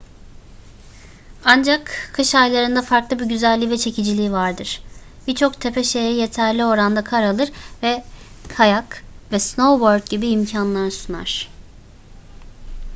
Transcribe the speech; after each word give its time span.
ancak 1.45 2.09
kış 2.13 2.35
aylarında 2.35 2.81
farklı 2.81 3.19
bir 3.19 3.25
güzelliği 3.25 3.69
ve 3.69 3.77
çekiciliği 3.77 4.31
vardır 4.31 4.83
birçok 5.27 5.59
tepe 5.61 5.83
şehri 5.83 6.13
yeterli 6.13 6.65
oranda 6.65 7.03
kar 7.03 7.23
alır 7.23 7.49
ve 7.83 8.03
kayak 8.57 9.03
ve 9.31 9.39
snowboard 9.39 10.07
gibi 10.09 10.27
imkanlar 10.27 10.89
sunar 10.91 11.49